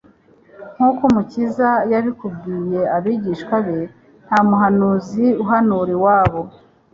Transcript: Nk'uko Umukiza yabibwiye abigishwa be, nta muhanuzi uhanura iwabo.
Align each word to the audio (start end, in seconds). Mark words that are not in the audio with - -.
Nk'uko 0.75 1.01
Umukiza 1.09 1.69
yabibwiye 1.91 2.81
abigishwa 2.95 3.55
be, 3.65 3.79
nta 4.25 4.39
muhanuzi 4.47 5.25
uhanura 5.43 5.91
iwabo. 5.97 6.41